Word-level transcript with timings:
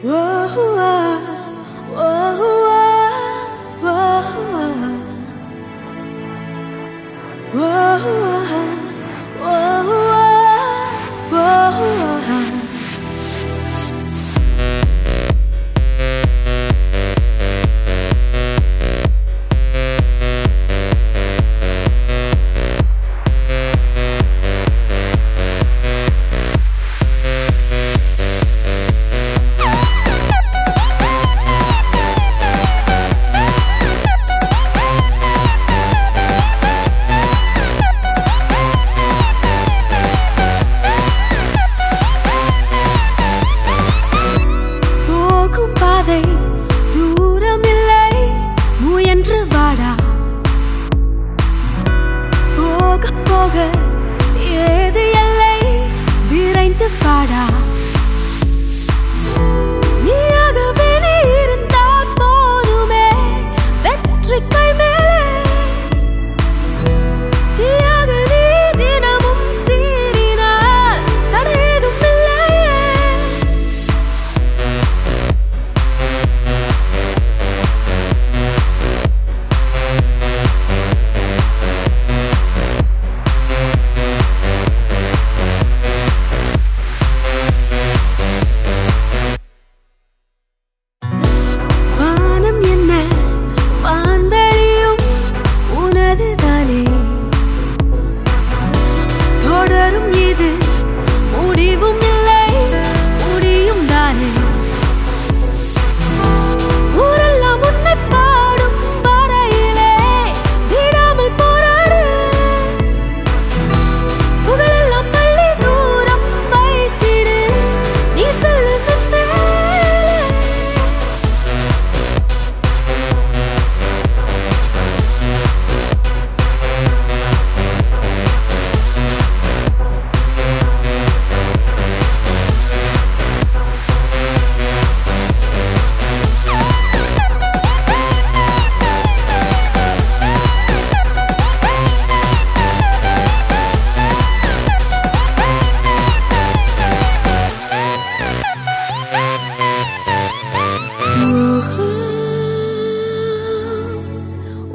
Whoa, 0.00 0.46
whoa, 0.54 1.18
whoa, 7.52 8.87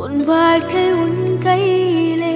உன் 0.03 0.19
வாழ்க்கை 0.25 0.85
உன் 1.03 1.19
கையிலே. 1.39 2.33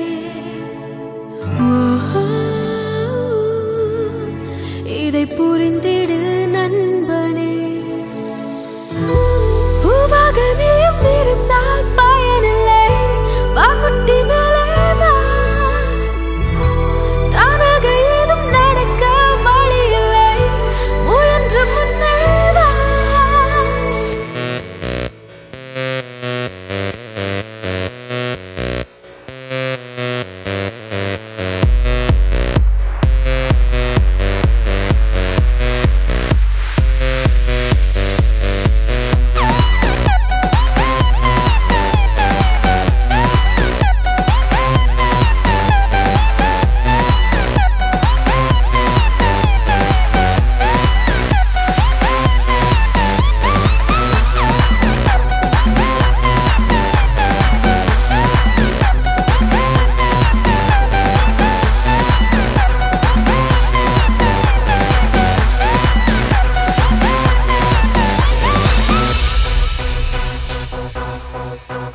இதை 5.03 5.25
புரிந்தே 5.37 5.96